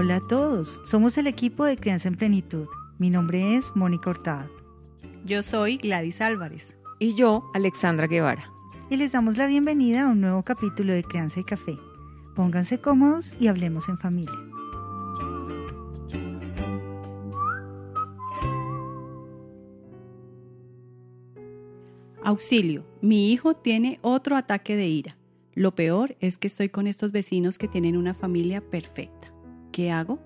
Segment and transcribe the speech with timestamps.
[0.00, 2.68] Hola a todos, somos el equipo de Crianza en Plenitud.
[3.00, 4.48] Mi nombre es Mónica Hurtado.
[5.24, 6.76] Yo soy Gladys Álvarez.
[7.00, 8.48] Y yo, Alexandra Guevara.
[8.90, 11.76] Y les damos la bienvenida a un nuevo capítulo de Crianza y Café.
[12.36, 14.38] Pónganse cómodos y hablemos en familia.
[22.22, 25.16] Auxilio, mi hijo tiene otro ataque de ira.
[25.56, 29.17] Lo peor es que estoy con estos vecinos que tienen una familia perfecta.
[29.78, 30.18] ¿Qué hago?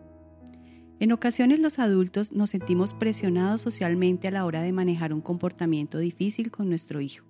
[0.98, 5.98] En ocasiones los adultos nos sentimos presionados socialmente a la hora de manejar un comportamiento
[5.98, 7.26] difícil con nuestro hijo.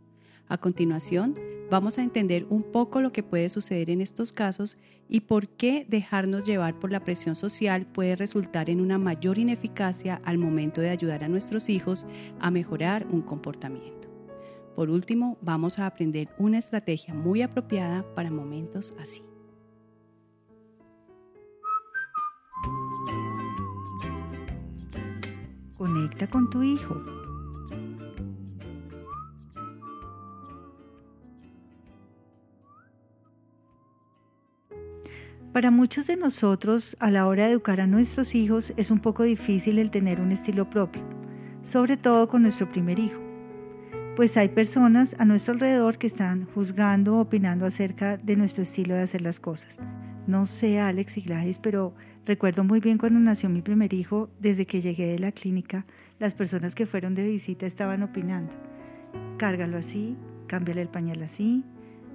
[0.46, 1.34] A continuación,
[1.68, 5.84] vamos a entender un poco lo que puede suceder en estos casos y por qué
[5.88, 10.90] dejarnos llevar por la presión social puede resultar en una mayor ineficacia al momento de
[10.90, 12.06] ayudar a nuestros hijos
[12.38, 14.08] a mejorar un comportamiento.
[14.76, 19.24] Por último, vamos a aprender una estrategia muy apropiada para momentos así.
[25.82, 26.94] Conecta con tu hijo.
[35.52, 39.24] Para muchos de nosotros, a la hora de educar a nuestros hijos, es un poco
[39.24, 41.02] difícil el tener un estilo propio,
[41.62, 43.20] sobre todo con nuestro primer hijo
[44.16, 49.02] pues hay personas a nuestro alrededor que están juzgando, opinando acerca de nuestro estilo de
[49.02, 49.80] hacer las cosas.
[50.26, 51.94] No sé, Alex y Gladys, pero
[52.26, 55.84] recuerdo muy bien cuando nació mi primer hijo, desde que llegué de la clínica,
[56.18, 58.52] las personas que fueron de visita estaban opinando.
[59.38, 61.64] Cárgalo así, cámbiale el pañal así,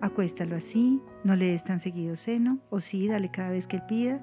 [0.01, 3.83] acuéstalo así, no le des tan seguido seno, o sí, dale cada vez que él
[3.87, 4.21] pida,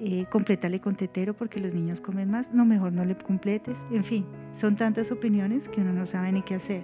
[0.00, 4.04] eh, complétale con tetero porque los niños comen más, no, mejor no le completes, en
[4.04, 6.82] fin, son tantas opiniones que uno no sabe ni qué hacer.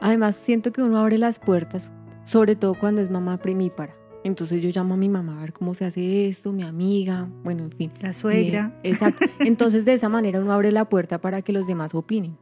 [0.00, 1.88] Además, siento que uno abre las puertas,
[2.24, 3.94] sobre todo cuando es mamá primípara.
[4.26, 7.62] Entonces yo llamo a mi mamá a ver cómo se hace esto, mi amiga, bueno,
[7.62, 7.92] en fin.
[8.00, 8.76] La suegra.
[8.82, 9.24] exacto.
[9.38, 12.36] Entonces de esa manera uno abre la puerta para que los demás opinen.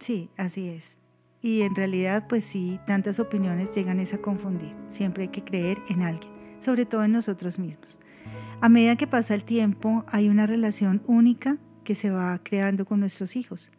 [0.00, 0.96] Sí, así es.
[1.40, 4.74] Y en realidad, pues sí, tantas opiniones llegan a confundir.
[4.90, 7.98] Siempre hay que creer en alguien, sobre todo en nosotros mismos.
[8.60, 12.98] A medida que pasa el tiempo, hay una relación única que se va creando con
[12.98, 13.70] nuestros hijos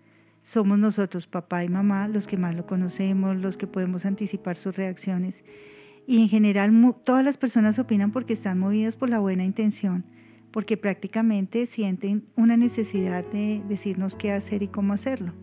[0.49, 4.75] somos nosotros, papá y mamá, los que más lo conocemos, los que podemos anticipar sus
[4.75, 5.43] reacciones.
[6.09, 10.05] Y en general todas las personas opinan porque están movidas por la buena intención,
[10.49, 15.33] porque prácticamente sienten una necesidad de decirnos qué hacer y cómo hacerlo.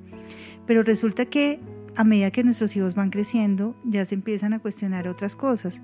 [0.67, 1.61] Pero resulta que
[1.95, 5.81] a medida que nuestros hijos van creciendo, ya se empiezan a cuestionar otras cosas.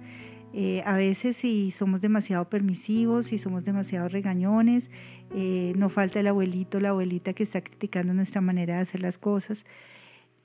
[0.52, 4.90] Eh, a veces si somos demasiado permisivos, si somos demasiado regañones,
[5.32, 9.16] eh, no falta el abuelito, la abuelita que está criticando nuestra manera de hacer las
[9.16, 9.64] cosas.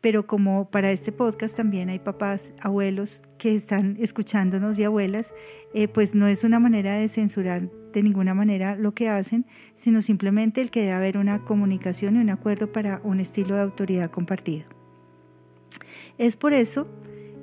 [0.07, 5.33] Pero como para este podcast también hay papás, abuelos que están escuchándonos y abuelas,
[5.73, 10.01] eh, pues no es una manera de censurar de ninguna manera lo que hacen, sino
[10.01, 14.09] simplemente el que debe haber una comunicación y un acuerdo para un estilo de autoridad
[14.09, 14.63] compartido.
[16.17, 16.87] Es por eso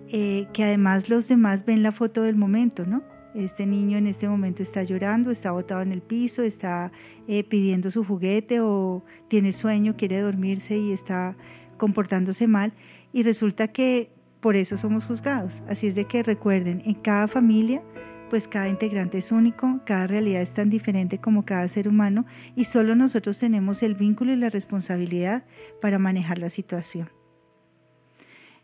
[0.08, 3.02] eh, que además los demás ven la foto del momento, ¿no?
[3.34, 6.92] Este niño en este momento está llorando, está botado en el piso, está
[7.28, 11.36] eh, pidiendo su juguete o tiene sueño, quiere dormirse y está
[11.76, 12.72] comportándose mal.
[13.12, 15.62] Y resulta que por eso somos juzgados.
[15.68, 17.82] Así es de que recuerden, en cada familia,
[18.30, 22.26] pues cada integrante es único, cada realidad es tan diferente como cada ser humano
[22.56, 25.44] y solo nosotros tenemos el vínculo y la responsabilidad
[25.80, 27.08] para manejar la situación.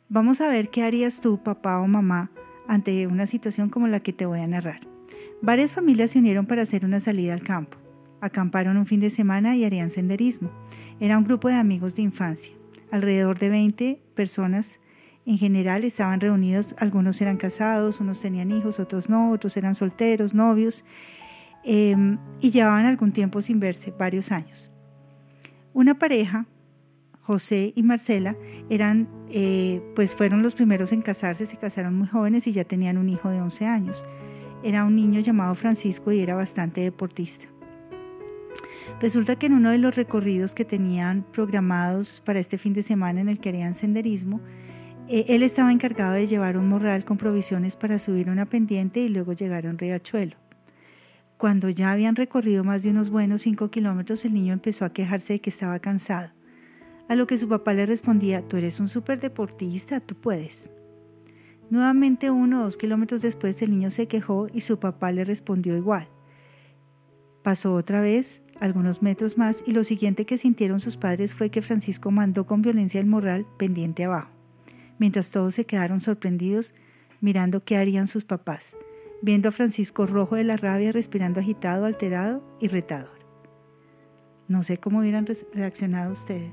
[0.09, 2.31] Vamos a ver qué harías tú, papá o mamá,
[2.66, 4.81] ante una situación como la que te voy a narrar.
[5.41, 7.78] Varias familias se unieron para hacer una salida al campo.
[8.21, 10.50] Acamparon un fin de semana y harían senderismo.
[10.98, 12.59] Era un grupo de amigos de infancia.
[12.91, 14.81] Alrededor de 20 personas
[15.27, 16.75] en general estaban reunidos.
[16.78, 20.84] Algunos eran casados, unos tenían hijos, otros no, otros eran solteros, novios,
[21.65, 24.71] em, y llevaban algún tiempo sin verse, varios años.
[25.73, 26.47] Una pareja
[27.21, 28.37] José y Marcela
[28.71, 32.99] eran, eh, pues fueron los primeros en casarse, se casaron muy jóvenes y ya tenían
[32.99, 34.05] un hijo de 11 años.
[34.65, 37.47] Era un niño llamado Francisco y era bastante deportista.
[39.01, 43.23] Resulta que en uno de los recorridos que tenían programados para este fin de semana
[43.23, 44.43] en el que harían senderismo,
[45.09, 49.09] eh, él estaba encargado de llevar un morral con provisiones para subir una pendiente y
[49.09, 50.37] luego llegar a un riachuelo.
[51.39, 55.33] Cuando ya habían recorrido más de unos buenos cinco kilómetros, el niño empezó a quejarse
[55.33, 56.33] de que estaba cansado.
[57.09, 60.71] A lo que su papá le respondía, tú eres un superdeportista, tú puedes.
[61.71, 65.75] Nuevamente uno o dos kilómetros después el niño se quejó y su papá le respondió
[65.75, 66.07] igual.
[67.43, 71.62] Pasó otra vez, algunos metros más, y lo siguiente que sintieron sus padres fue que
[71.62, 74.30] Francisco mandó con violencia el morral pendiente abajo,
[74.98, 76.74] mientras todos se quedaron sorprendidos
[77.21, 78.77] mirando qué harían sus papás,
[79.22, 83.18] viendo a Francisco rojo de la rabia, respirando agitado, alterado y retador.
[84.48, 86.53] No sé cómo hubieran reaccionado ustedes.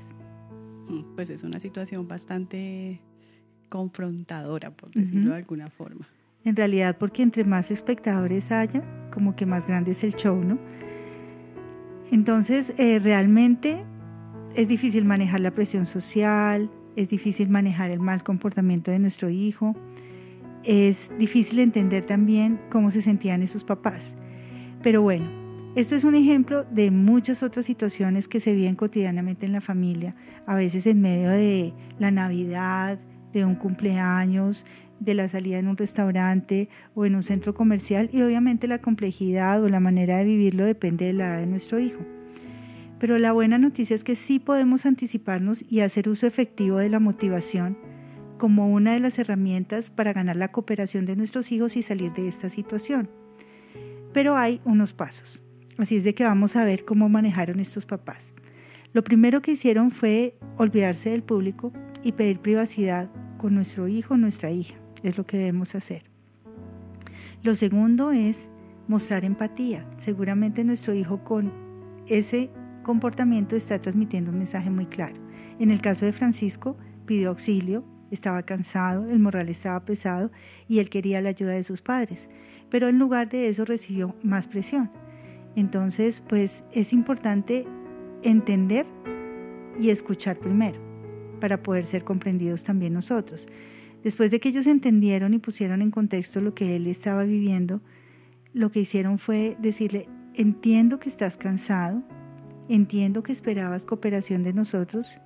[1.14, 3.00] Pues es una situación bastante
[3.68, 6.08] confrontadora, por decirlo de alguna forma.
[6.44, 8.82] En realidad, porque entre más espectadores haya,
[9.12, 10.58] como que más grande es el show, ¿no?
[12.10, 13.84] Entonces, eh, realmente
[14.54, 19.76] es difícil manejar la presión social, es difícil manejar el mal comportamiento de nuestro hijo,
[20.64, 24.16] es difícil entender también cómo se sentían esos papás.
[24.82, 25.28] Pero bueno,
[25.76, 30.14] esto es un ejemplo de muchas otras situaciones que se viven cotidianamente en la familia,
[30.46, 32.98] a veces en medio de la Navidad,
[33.32, 34.64] de un cumpleaños,
[35.00, 39.62] de la salida en un restaurante o en un centro comercial y obviamente la complejidad
[39.62, 42.00] o la manera de vivirlo depende de la edad de nuestro hijo.
[42.98, 46.98] Pero la buena noticia es que sí podemos anticiparnos y hacer uso efectivo de la
[46.98, 47.78] motivación
[48.38, 52.28] como una de las herramientas para ganar la cooperación de nuestros hijos y salir de
[52.28, 53.10] esta situación.
[54.12, 55.42] Pero hay unos pasos.
[55.76, 58.30] Así es de que vamos a ver cómo manejaron estos papás.
[58.92, 61.72] Lo primero que hicieron fue olvidarse del público
[62.02, 64.74] y pedir privacidad con nuestro hijo o nuestra hija.
[65.02, 66.04] Es lo que debemos hacer.
[67.42, 68.50] Lo segundo es
[68.88, 69.88] mostrar empatía.
[69.96, 71.52] Seguramente nuestro hijo con
[72.06, 72.50] ese
[72.82, 75.16] comportamiento está transmitiendo un mensaje muy claro.
[75.58, 80.30] En el caso de Francisco, pidió auxilio, estaba cansado, el moral estaba pesado
[80.66, 82.28] y él quería la ayuda de sus padres,
[82.70, 84.90] pero en lugar de eso recibió más presión.
[85.56, 87.66] Entonces, pues es importante
[88.22, 88.86] entender
[89.78, 90.80] y escuchar primero
[91.40, 93.46] para poder ser comprendidos también nosotros.
[94.02, 97.80] Después de que ellos entendieron y pusieron en contexto lo que él estaba viviendo,
[98.52, 102.02] lo que hicieron fue decirle, entiendo que estás cansado,
[102.68, 105.18] entiendo que esperabas cooperación de nosotros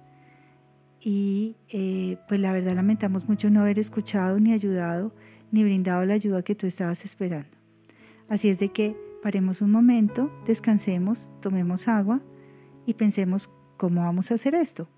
[1.00, 5.12] y eh, pues la verdad lamentamos mucho no haber escuchado ni ayudado
[5.50, 7.50] ni brindado la ayuda que tú estabas esperando.
[8.28, 12.22] Así es de que paremos un momento, descansemos, tomemos agua
[12.86, 14.88] y pensemos cómo vamos a hacer esto.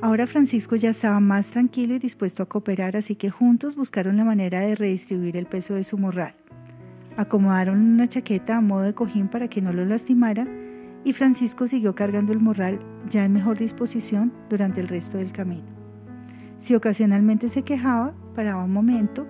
[0.00, 4.24] Ahora Francisco ya estaba más tranquilo y dispuesto a cooperar, así que juntos buscaron la
[4.24, 6.34] manera de redistribuir el peso de su morral.
[7.16, 10.46] Acomodaron una chaqueta a modo de cojín para que no lo lastimara
[11.04, 12.78] y Francisco siguió cargando el morral
[13.10, 15.66] ya en mejor disposición durante el resto del camino.
[16.58, 19.26] Si ocasionalmente se quejaba, paraba un momento,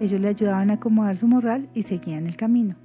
[0.00, 2.76] ellos le ayudaban a acomodar su morral y seguían el camino.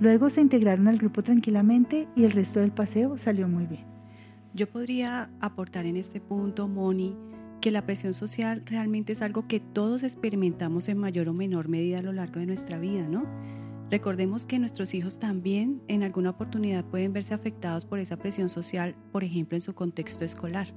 [0.00, 3.97] Luego se integraron al grupo tranquilamente y el resto del paseo salió muy bien.
[4.58, 7.16] Yo podría aportar en este punto, Moni,
[7.60, 12.00] que la presión social realmente es algo que todos experimentamos en mayor o menor medida
[12.00, 13.24] a lo largo de nuestra vida, ¿no?
[13.88, 18.96] Recordemos que nuestros hijos también en alguna oportunidad pueden verse afectados por esa presión social,
[19.12, 20.74] por ejemplo, en su contexto escolar.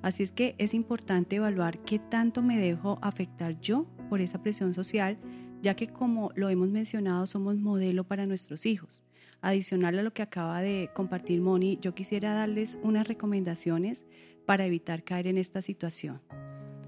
[0.00, 4.74] Así es que es importante evaluar qué tanto me dejo afectar yo por esa presión
[4.74, 5.18] social,
[5.60, 9.02] ya que como lo hemos mencionado somos modelo para nuestros hijos.
[9.44, 14.06] Adicional a lo que acaba de compartir Moni, yo quisiera darles unas recomendaciones
[14.46, 16.22] para evitar caer en esta situación.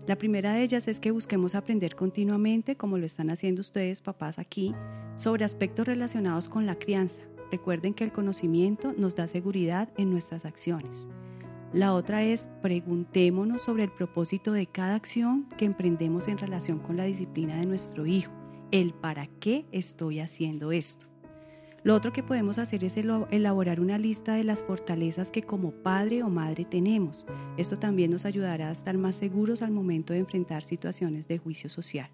[0.06, 4.38] La primera de ellas es que busquemos aprender continuamente, como lo están haciendo ustedes papás
[4.38, 4.75] aquí,
[5.17, 7.20] sobre aspectos relacionados con la crianza.
[7.53, 11.06] Recuerden que el conocimiento nos da seguridad en nuestras acciones.
[11.75, 16.97] La otra es preguntémonos sobre el propósito de cada acción que emprendemos en relación con
[16.97, 18.32] la disciplina de nuestro hijo,
[18.70, 21.06] el para qué estoy haciendo esto.
[21.86, 26.24] Lo otro que podemos hacer es elaborar una lista de las fortalezas que como padre
[26.24, 27.24] o madre tenemos.
[27.58, 31.70] Esto también nos ayudará a estar más seguros al momento de enfrentar situaciones de juicio
[31.70, 32.10] social.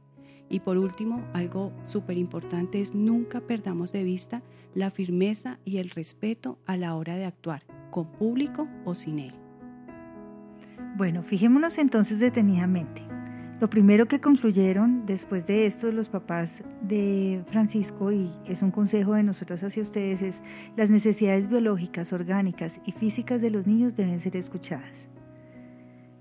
[0.50, 4.42] Y por último, algo súper importante es nunca perdamos de vista
[4.74, 9.32] la firmeza y el respeto a la hora de actuar, con público o sin él.
[10.98, 13.00] Bueno, fijémonos entonces detenidamente.
[13.62, 19.14] Lo primero que concluyeron después de esto los papás de Francisco, y es un consejo
[19.14, 20.42] de nosotros hacia ustedes, es
[20.76, 25.06] las necesidades biológicas, orgánicas y físicas de los niños deben ser escuchadas.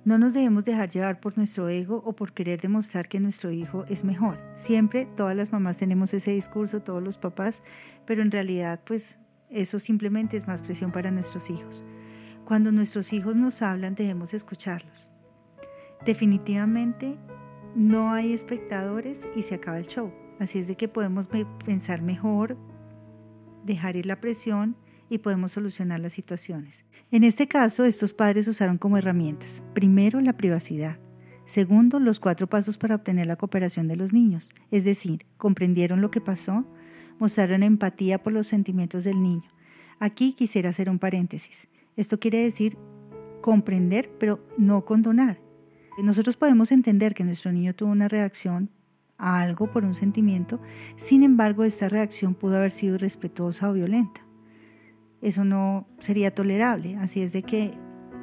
[0.05, 3.85] No nos debemos dejar llevar por nuestro ego o por querer demostrar que nuestro hijo
[3.89, 4.37] es mejor.
[4.53, 7.63] Siempre todas las mamás tenemos ese discurso, todos los papás,
[8.05, 9.17] pero en realidad pues
[9.49, 11.83] eso simplemente es más presión para nuestros hijos.
[12.45, 15.11] Cuando nuestros hijos nos hablan debemos escucharlos.
[16.05, 17.17] Definitivamente
[17.75, 20.11] no hay espectadores y se acaba el show.
[20.39, 21.27] Así es de que podemos
[21.65, 22.57] pensar mejor,
[23.63, 24.75] dejar ir la presión
[25.09, 26.83] y podemos solucionar las situaciones.
[27.11, 30.97] En este caso, estos padres usaron como herramientas, primero, la privacidad.
[31.45, 36.09] Segundo, los cuatro pasos para obtener la cooperación de los niños, es decir, comprendieron lo
[36.11, 36.65] que pasó,
[37.19, 39.49] mostraron empatía por los sentimientos del niño.
[39.99, 41.67] Aquí quisiera hacer un paréntesis.
[41.97, 42.77] Esto quiere decir
[43.41, 45.39] comprender, pero no condonar.
[45.97, 48.69] Nosotros podemos entender que nuestro niño tuvo una reacción
[49.17, 50.59] a algo por un sentimiento,
[50.95, 54.21] sin embargo esta reacción pudo haber sido irrespetuosa o violenta.
[55.21, 56.97] eso no sería tolerable.
[56.97, 57.71] Así es de que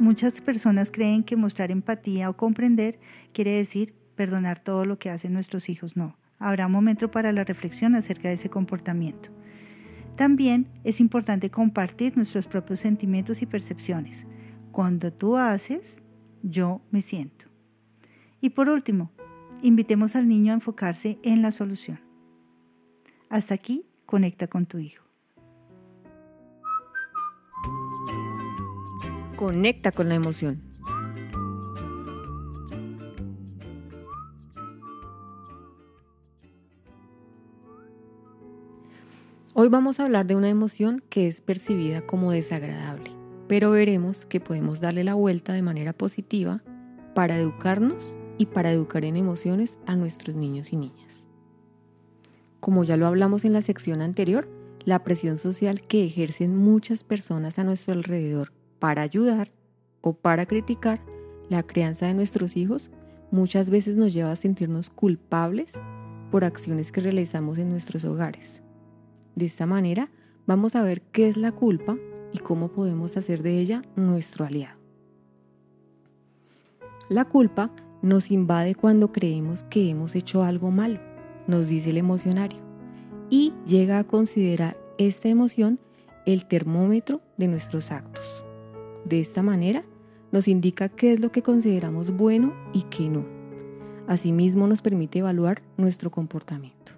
[0.00, 2.98] muchas personas creen que mostrar empatía o comprender
[3.32, 5.96] quiere decir perdonar todo lo que hacen nuestros hijos.
[5.96, 9.30] No, habrá un momento para la reflexión acerca de ese comportamiento.
[10.16, 14.26] También es importante compartir nuestros propios sentimientos y percepciones.
[14.72, 15.98] Cuando tú haces,
[16.42, 17.46] yo me siento.
[18.40, 19.10] Y por último,
[19.62, 22.00] invitemos al niño a enfocarse en la solución.
[23.28, 25.04] Hasta aquí, conecta con tu hijo.
[29.36, 30.62] Conecta con la emoción.
[39.54, 43.10] Hoy vamos a hablar de una emoción que es percibida como desagradable,
[43.48, 46.62] pero veremos que podemos darle la vuelta de manera positiva
[47.14, 51.26] para educarnos y para educar en emociones a nuestros niños y niñas.
[52.60, 54.48] Como ya lo hablamos en la sección anterior,
[54.84, 59.50] la presión social que ejercen muchas personas a nuestro alrededor para ayudar
[60.00, 61.00] o para criticar
[61.48, 62.90] la crianza de nuestros hijos
[63.30, 65.72] muchas veces nos lleva a sentirnos culpables
[66.30, 68.62] por acciones que realizamos en nuestros hogares.
[69.34, 70.10] De esta manera,
[70.46, 71.96] vamos a ver qué es la culpa
[72.32, 74.78] y cómo podemos hacer de ella nuestro aliado.
[77.08, 77.70] La culpa
[78.02, 81.00] nos invade cuando creemos que hemos hecho algo malo,
[81.46, 82.60] nos dice el emocionario,
[83.30, 85.78] y llega a considerar esta emoción
[86.26, 88.44] el termómetro de nuestros actos.
[89.04, 89.84] De esta manera,
[90.30, 93.24] nos indica qué es lo que consideramos bueno y qué no.
[94.06, 96.92] Asimismo, nos permite evaluar nuestro comportamiento.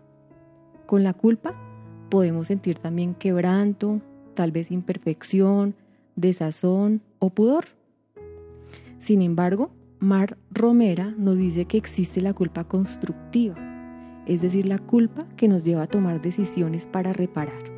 [0.87, 1.55] Con la culpa,
[2.09, 4.01] podemos sentir también quebranto,
[4.35, 5.75] tal vez imperfección,
[6.17, 7.67] desazón o pudor.
[8.99, 13.55] Sin embargo, Mar Romera nos dice que existe la culpa constructiva,
[14.27, 17.71] es decir, la culpa que nos lleva a tomar decisiones para reparar.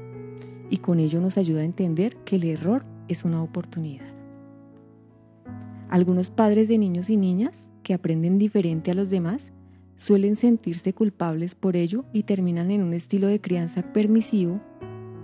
[0.70, 4.06] Y con ello nos ayuda a entender que el error es una oportunidad.
[5.90, 9.50] Algunos padres de niños y niñas que aprenden diferente a los demás
[9.96, 14.60] suelen sentirse culpables por ello y terminan en un estilo de crianza permisivo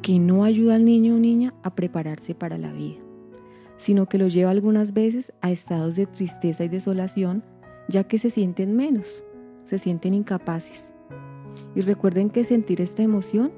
[0.02, 2.98] que no ayuda al niño o niña a prepararse para la vida,
[3.78, 7.42] sino que lo lleva algunas veces a estados de tristeza y desolación,
[7.88, 9.24] ya que se sienten menos,
[9.64, 10.92] se sienten incapaces.
[11.74, 13.52] Y recuerden que sentir esta emoción,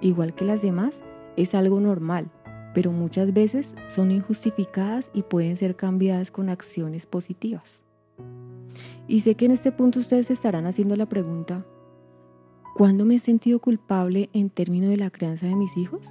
[0.00, 1.00] igual que las demás,
[1.36, 2.30] es algo normal,
[2.74, 7.82] pero muchas veces son injustificadas y pueden ser cambiadas con acciones positivas.
[9.08, 11.66] Y sé que en este punto ustedes estarán haciendo la pregunta,
[12.74, 16.08] ¿cuándo me he sentido culpable en términos de la crianza de mis hijos?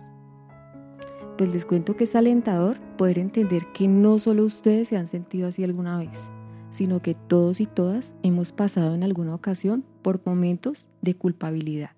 [1.41, 5.47] Pues les cuento que es alentador poder entender que no solo ustedes se han sentido
[5.47, 6.29] así alguna vez,
[6.69, 11.95] sino que todos y todas hemos pasado en alguna ocasión por momentos de culpabilidad.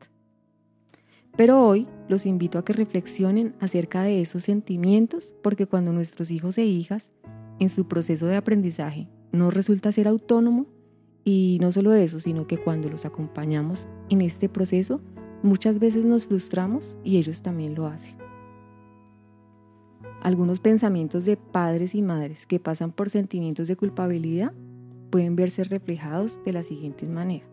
[1.36, 6.58] Pero hoy los invito a que reflexionen acerca de esos sentimientos porque cuando nuestros hijos
[6.58, 7.12] e hijas
[7.60, 10.68] en su proceso de aprendizaje no resulta ser autónomo,
[11.26, 15.02] y no solo eso, sino que cuando los acompañamos en este proceso,
[15.42, 18.23] muchas veces nos frustramos y ellos también lo hacen.
[20.24, 24.54] Algunos pensamientos de padres y madres que pasan por sentimientos de culpabilidad
[25.12, 27.46] pueden verse reflejados de la siguiente manera.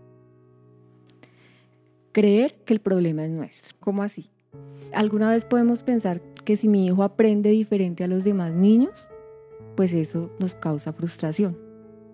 [2.12, 3.76] Creer que el problema es nuestro.
[3.80, 4.30] ¿Cómo así?
[4.94, 9.06] Alguna vez podemos pensar que si mi hijo aprende diferente a los demás niños,
[9.76, 11.70] pues eso nos causa frustración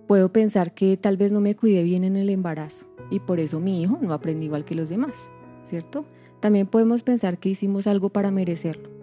[0.06, 3.58] Puedo pensar que tal vez no me cuidé bien en el embarazo y por eso
[3.58, 5.30] mi hijo no aprendió igual que los demás,
[5.68, 6.04] ¿cierto?
[6.38, 8.95] También podemos pensar que hicimos algo para merecerlo.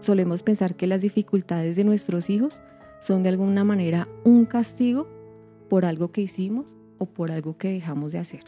[0.00, 2.60] Solemos pensar que las dificultades de nuestros hijos
[3.00, 5.08] son de alguna manera un castigo
[5.68, 8.44] por algo que hicimos o por algo que dejamos de hacer.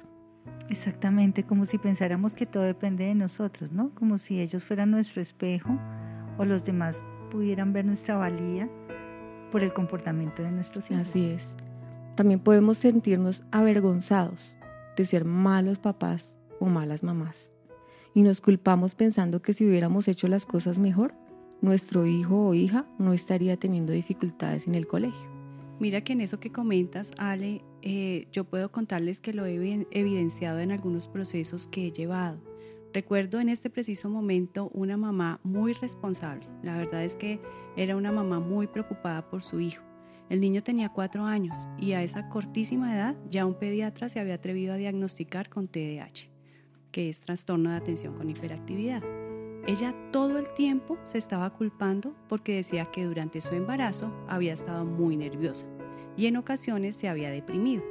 [0.69, 3.91] Exactamente, como si pensáramos que todo depende de nosotros, ¿no?
[3.95, 5.77] Como si ellos fueran nuestro espejo
[6.39, 8.69] o los demás pudieran ver nuestra valía
[9.51, 11.09] por el comportamiento de nuestros hijos.
[11.09, 11.53] Así es.
[12.15, 14.57] También podemos sentirnos avergonzados
[14.97, 17.51] de ser malos papás o malas mamás.
[18.15, 21.15] Y nos culpamos pensando que si hubiéramos hecho las cosas mejor,
[21.63, 25.31] nuestro hijo o hija no estaría teniendo dificultades en el colegio.
[25.79, 30.59] Mira que en eso que comentas, Ale, eh, yo puedo contarles que lo he evidenciado
[30.59, 32.39] en algunos procesos que he llevado.
[32.93, 36.47] Recuerdo en este preciso momento una mamá muy responsable.
[36.63, 37.41] La verdad es que
[37.77, 39.83] era una mamá muy preocupada por su hijo.
[40.29, 44.35] El niño tenía cuatro años y a esa cortísima edad ya un pediatra se había
[44.35, 46.29] atrevido a diagnosticar con TDAH,
[46.93, 49.03] que es trastorno de atención con hiperactividad.
[49.67, 54.85] Ella todo el tiempo se estaba culpando porque decía que durante su embarazo había estado
[54.85, 55.67] muy nerviosa
[56.17, 57.83] y en ocasiones se había deprimido,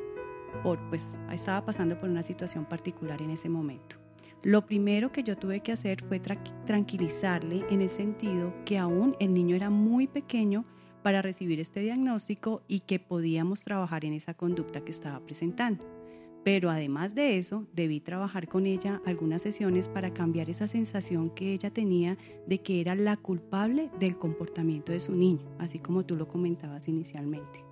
[0.64, 3.98] por pues estaba pasando por una situación particular en ese momento.
[4.42, 9.34] Lo primero que yo tuve que hacer fue tranquilizarle en el sentido que aún el
[9.34, 10.66] niño era muy pequeño
[11.04, 15.99] para recibir este diagnóstico y que podíamos trabajar en esa conducta que estaba presentando.
[16.44, 21.54] Pero además de eso, debí trabajar con ella algunas sesiones para cambiar esa sensación que
[21.54, 22.18] ella tenía
[22.48, 26.88] de que era la culpable del comportamiento de su niño, así como tú lo comentabas
[26.88, 27.64] inicialmente.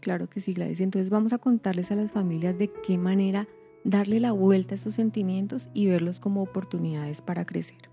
[0.00, 0.80] Claro que sí, Gladys.
[0.80, 3.46] Entonces vamos a contarles a las familias de qué manera
[3.84, 7.90] darle la vuelta a estos sentimientos y verlos como oportunidades para crecer.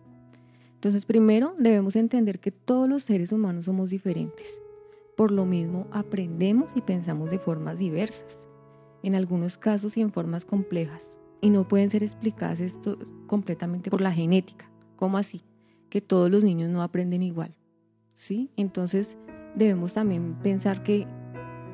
[0.75, 4.59] Entonces, primero debemos entender que todos los seres humanos somos diferentes.
[5.15, 8.37] Por lo mismo, aprendemos y pensamos de formas diversas,
[9.03, 11.07] en algunos casos y en formas complejas,
[11.41, 14.69] y no pueden ser explicadas esto completamente por la genética.
[14.95, 15.43] ¿Cómo así?
[15.89, 17.55] Que todos los niños no aprenden igual.
[18.15, 18.49] ¿Sí?
[18.57, 19.15] Entonces,
[19.55, 21.07] debemos también pensar que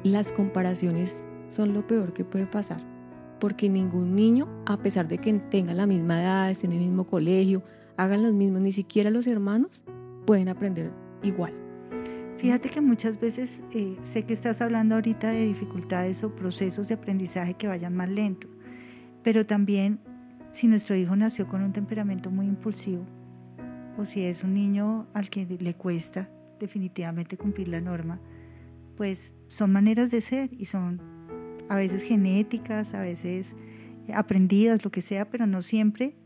[0.03, 2.93] las comparaciones son lo peor que puede pasar
[3.43, 7.05] porque ningún niño, a pesar de que tenga la misma edad, esté en el mismo
[7.05, 7.61] colegio,
[7.97, 9.83] hagan los mismos, ni siquiera los hermanos
[10.25, 11.53] pueden aprender igual.
[12.43, 16.95] Fíjate que muchas veces eh, sé que estás hablando ahorita de dificultades o procesos de
[16.95, 18.49] aprendizaje que vayan más lento,
[19.23, 20.01] pero también
[20.51, 23.05] si nuestro hijo nació con un temperamento muy impulsivo
[23.97, 28.19] o si es un niño al que le cuesta definitivamente cumplir la norma,
[28.97, 30.99] pues son maneras de ser y son
[31.69, 33.55] a veces genéticas, a veces
[34.13, 36.17] aprendidas, lo que sea, pero no siempre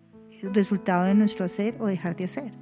[0.42, 2.54] el resultado de nuestro hacer o dejar de hacer.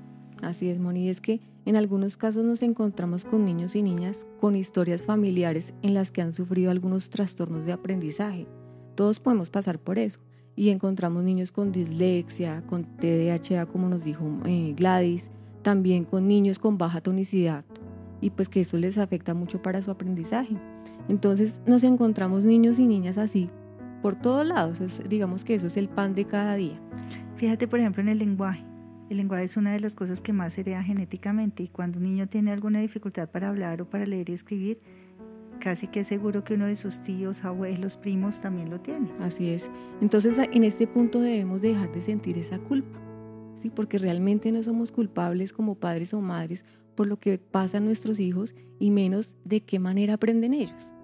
[0.41, 4.55] Así es, Moni, es que en algunos casos nos encontramos con niños y niñas con
[4.55, 8.47] historias familiares en las que han sufrido algunos trastornos de aprendizaje.
[8.95, 10.19] Todos podemos pasar por eso.
[10.55, 15.29] Y encontramos niños con dislexia, con TDAH, como nos dijo eh, Gladys,
[15.63, 17.65] también con niños con baja tonicidad,
[18.21, 20.55] y pues que esto les afecta mucho para su aprendizaje.
[21.09, 23.49] Entonces nos encontramos niños y niñas así
[24.01, 24.79] por todos lados.
[25.09, 26.79] digamos que eso es el pan de cada día.
[27.37, 28.63] Fíjate, por ejemplo, en el lenguaje.
[29.09, 32.05] El lenguaje es una de las cosas que más se hereda genéticamente y cuando un
[32.05, 34.79] niño tiene alguna dificultad para hablar o para leer y escribir,
[35.59, 39.11] casi que es seguro que uno de sus tíos, abuelos, primos también lo tiene.
[39.19, 39.69] Así es.
[40.01, 42.99] Entonces, en este punto debemos dejar de sentir esa culpa,
[43.61, 43.69] ¿sí?
[43.69, 48.19] Porque realmente no somos culpables como padres o madres por lo que pasa a nuestros
[48.19, 50.95] hijos y menos de qué manera aprenden ellos.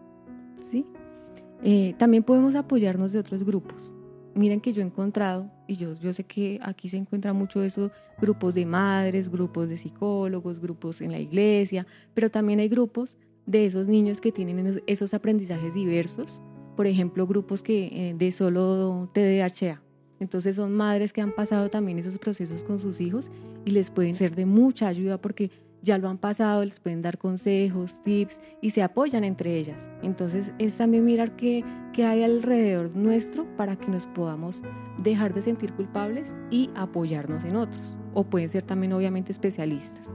[1.63, 3.93] Eh, también podemos apoyarnos de otros grupos.
[4.33, 7.67] Miren que yo he encontrado, y yo, yo sé que aquí se encuentra mucho de
[7.67, 13.17] esos grupos de madres, grupos de psicólogos, grupos en la iglesia, pero también hay grupos
[13.45, 16.41] de esos niños que tienen esos aprendizajes diversos,
[16.75, 19.81] por ejemplo, grupos que eh, de solo TDAH.
[20.19, 23.31] Entonces son madres que han pasado también esos procesos con sus hijos
[23.63, 25.51] y les pueden ser de mucha ayuda porque
[25.81, 29.89] ya lo han pasado, les pueden dar consejos, tips y se apoyan entre ellas.
[30.03, 31.63] Entonces es también mirar qué,
[31.93, 34.61] qué hay alrededor nuestro para que nos podamos
[35.01, 37.81] dejar de sentir culpables y apoyarnos en otros.
[38.13, 40.09] O pueden ser también obviamente especialistas.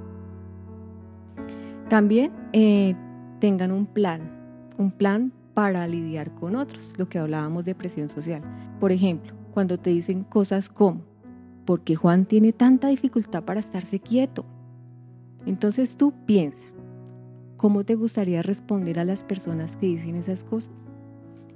[1.89, 2.95] También eh,
[3.41, 4.21] tengan un plan,
[4.77, 8.43] un plan para lidiar con otros, lo que hablábamos de presión social.
[8.79, 11.03] Por ejemplo, cuando te dicen cosas como,
[11.65, 14.45] ¿por qué Juan tiene tanta dificultad para estarse quieto?
[15.47, 16.67] Entonces tú piensa,
[17.57, 20.75] ¿cómo te gustaría responder a las personas que dicen esas cosas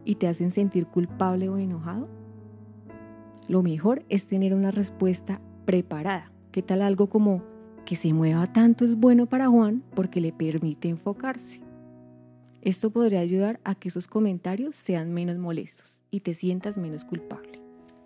[0.05, 2.09] y te hacen sentir culpable o enojado?
[3.49, 6.31] Lo mejor es tener una respuesta preparada.
[6.53, 7.43] ¿Qué tal algo como
[7.85, 11.61] que se mueva tanto es bueno para Juan porque le permite enfocarse?
[12.63, 17.61] Esto podría ayudar a que esos comentarios sean menos molestos y te sientas menos culpable.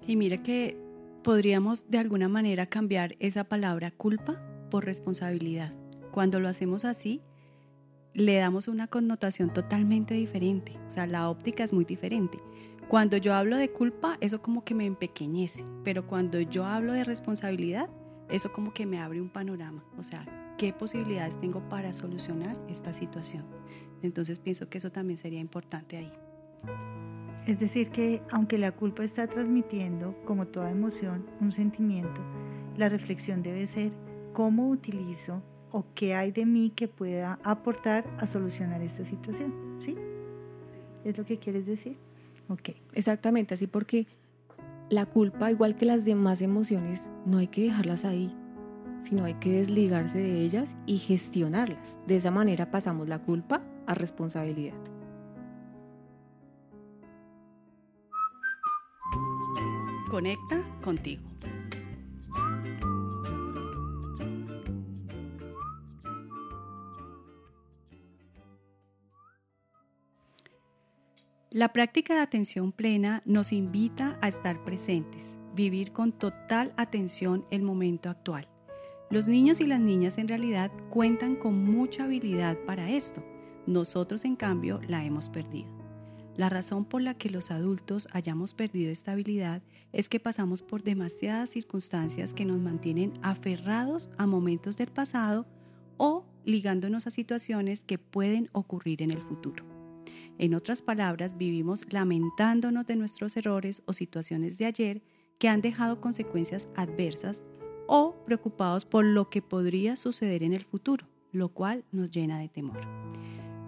[0.07, 0.79] Y mira que
[1.23, 5.73] podríamos de alguna manera cambiar esa palabra culpa por responsabilidad.
[6.13, 7.21] Cuando lo hacemos así,
[8.15, 12.39] le damos una connotación totalmente diferente, o sea, la óptica es muy diferente.
[12.89, 17.03] Cuando yo hablo de culpa, eso como que me empequeñece, pero cuando yo hablo de
[17.03, 17.89] responsabilidad,
[18.29, 20.25] eso como que me abre un panorama, o sea,
[20.59, 23.45] qué posibilidades tengo para solucionar esta situación.
[24.03, 26.13] Entonces pienso que eso también sería importante ahí.
[27.47, 32.23] Es decir, que aunque la culpa está transmitiendo, como toda emoción, un sentimiento,
[32.77, 33.93] la reflexión debe ser
[34.35, 35.43] cómo utilizo
[35.73, 39.79] o qué hay de mí que pueda aportar a solucionar esta situación.
[39.81, 39.97] ¿Sí?
[41.05, 41.97] ¿Es lo que quieres decir?
[42.49, 42.71] Ok.
[42.93, 44.07] Exactamente, así porque
[44.91, 48.35] la culpa, igual que las demás emociones, no hay que dejarlas ahí,
[49.03, 51.97] sino hay que desligarse de ellas y gestionarlas.
[52.07, 54.75] De esa manera pasamos la culpa a responsabilidad.
[60.11, 61.34] Conecta contigo.
[71.55, 77.63] La práctica de atención plena nos invita a estar presentes, vivir con total atención el
[77.63, 78.49] momento actual.
[79.09, 83.25] Los niños y las niñas en realidad cuentan con mucha habilidad para esto.
[83.69, 85.69] Nosotros en cambio la hemos perdido.
[86.37, 89.63] La razón por la que los adultos hayamos perdido esta habilidad
[89.93, 95.47] es que pasamos por demasiadas circunstancias que nos mantienen aferrados a momentos del pasado
[95.99, 99.74] o ligándonos a situaciones que pueden ocurrir en el futuro.
[100.39, 105.03] En otras palabras, vivimos lamentándonos de nuestros errores o situaciones de ayer
[105.39, 107.45] que han dejado consecuencias adversas
[107.87, 112.49] o preocupados por lo que podría suceder en el futuro, lo cual nos llena de
[112.49, 112.81] temor.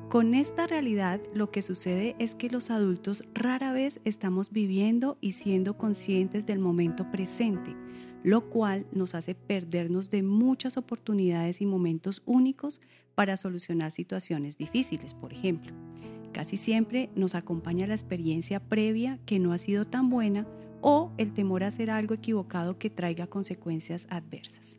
[0.09, 5.33] Con esta realidad lo que sucede es que los adultos rara vez estamos viviendo y
[5.33, 7.75] siendo conscientes del momento presente,
[8.23, 12.81] lo cual nos hace perdernos de muchas oportunidades y momentos únicos
[13.15, 15.73] para solucionar situaciones difíciles, por ejemplo.
[16.37, 20.47] Casi siempre nos acompaña la experiencia previa que no ha sido tan buena
[20.83, 24.79] o el temor a hacer algo equivocado que traiga consecuencias adversas.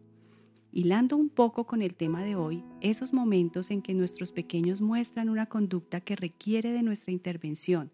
[0.72, 5.30] Hilando un poco con el tema de hoy, esos momentos en que nuestros pequeños muestran
[5.30, 7.89] una conducta que requiere de nuestra intervención,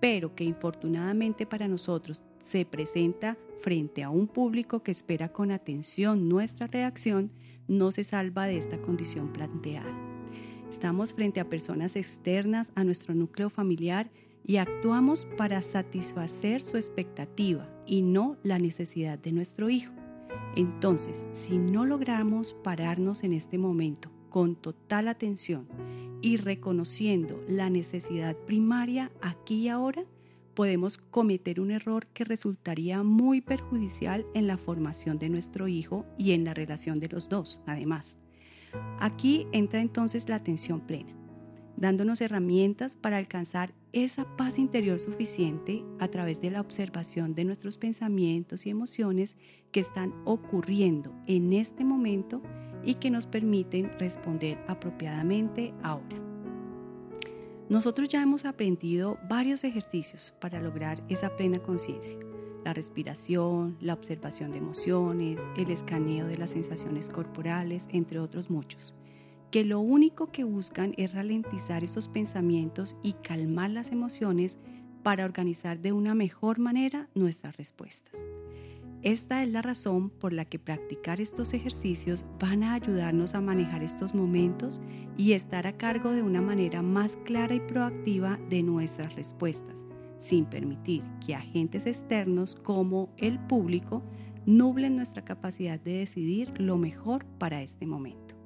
[0.00, 6.30] pero que infortunadamente para nosotros se presenta frente a un público que espera con atención
[6.30, 7.30] nuestra reacción,
[7.68, 10.11] no se salva de esta condición planteada.
[10.72, 14.10] Estamos frente a personas externas a nuestro núcleo familiar
[14.42, 19.92] y actuamos para satisfacer su expectativa y no la necesidad de nuestro hijo.
[20.56, 25.68] Entonces, si no logramos pararnos en este momento con total atención
[26.22, 30.06] y reconociendo la necesidad primaria aquí y ahora,
[30.54, 36.32] podemos cometer un error que resultaría muy perjudicial en la formación de nuestro hijo y
[36.32, 38.16] en la relación de los dos, además.
[38.98, 41.12] Aquí entra entonces la atención plena,
[41.76, 47.76] dándonos herramientas para alcanzar esa paz interior suficiente a través de la observación de nuestros
[47.78, 49.36] pensamientos y emociones
[49.70, 52.42] que están ocurriendo en este momento
[52.84, 56.16] y que nos permiten responder apropiadamente ahora.
[57.68, 62.18] Nosotros ya hemos aprendido varios ejercicios para lograr esa plena conciencia.
[62.64, 68.94] La respiración, la observación de emociones, el escaneo de las sensaciones corporales, entre otros muchos,
[69.50, 74.56] que lo único que buscan es ralentizar esos pensamientos y calmar las emociones
[75.02, 78.14] para organizar de una mejor manera nuestras respuestas.
[79.02, 83.82] Esta es la razón por la que practicar estos ejercicios van a ayudarnos a manejar
[83.82, 84.80] estos momentos
[85.16, 89.84] y estar a cargo de una manera más clara y proactiva de nuestras respuestas,
[90.22, 94.02] sin permitir que agentes externos como el público
[94.46, 98.36] nublen nuestra capacidad de decidir lo mejor para este momento.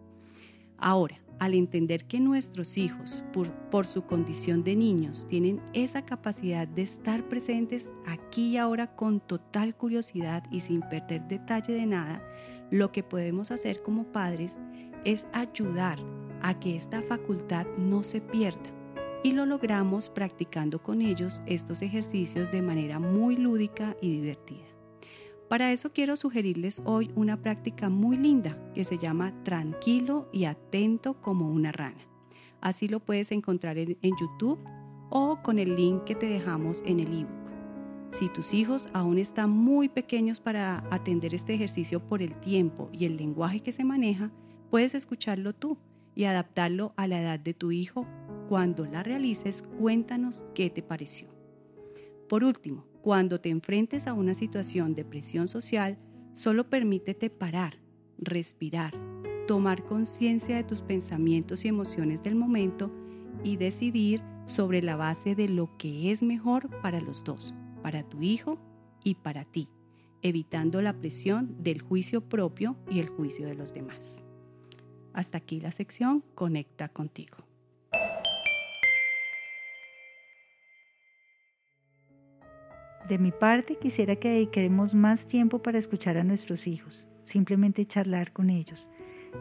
[0.78, 3.22] Ahora, al entender que nuestros hijos,
[3.70, 9.20] por, su condición de niños, tienen esa capacidad de estar presentes aquí y ahora con
[9.20, 12.22] total curiosidad y sin perder detalle de nada,
[12.70, 14.56] lo que podemos hacer como padres
[15.04, 15.98] es ayudar
[16.40, 18.75] a que esta facultad no se pierda.
[19.22, 24.66] Y lo logramos practicando con ellos estos ejercicios de manera muy lúdica y divertida.
[25.48, 31.20] Para eso quiero sugerirles hoy una práctica muy linda que se llama tranquilo y atento
[31.20, 32.04] como una rana.
[32.60, 34.58] Así lo puedes encontrar en, YouTube
[35.08, 37.46] o con el link que te dejamos en el ebook.
[38.10, 43.04] Si tus hijos aún están muy pequeños para atender este ejercicio por el tiempo y
[43.04, 44.32] el lenguaje que se maneja,
[44.70, 45.78] puedes escucharlo tú
[46.16, 48.04] y adaptarlo a la edad de tu hijo.
[48.48, 51.28] Cuando la realices, cuéntanos qué te pareció.
[52.28, 55.98] Por último, cuando te enfrentes a una situación de presión social,
[56.34, 57.78] solo permítete parar,
[58.18, 58.94] respirar,
[59.46, 62.92] tomar conciencia de tus pensamientos y emociones del momento
[63.42, 68.22] y decidir sobre la base de lo que es mejor para los dos, para tu
[68.22, 68.58] hijo
[69.02, 69.68] y para ti,
[70.22, 74.20] evitando la presión del juicio propio y el juicio de los demás.
[75.12, 77.45] Hasta aquí la sección Conecta contigo.
[83.08, 88.32] De mi parte, quisiera que dediquemos más tiempo para escuchar a nuestros hijos, simplemente charlar
[88.32, 88.88] con ellos,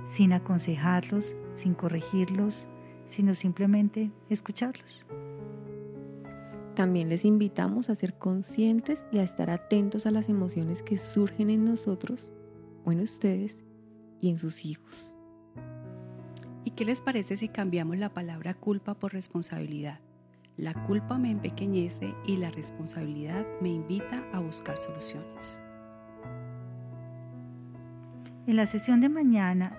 [0.06, 2.68] sin aconsejarlos, sin corregirlos,
[3.08, 5.04] sino simplemente escucharlos.
[6.76, 11.50] También les invitamos a ser conscientes y a estar atentos a las emociones que surgen
[11.50, 12.30] en nosotros,
[12.84, 13.64] o en ustedes,
[14.20, 15.16] y en sus hijos.
[16.64, 20.05] ¿Y qué les parece si cambiamos la palabra culpa por responsabilidad?
[20.58, 25.60] La culpa me empequeñece y la responsabilidad me invita a buscar soluciones.
[28.48, 29.78] En la sesión de mañana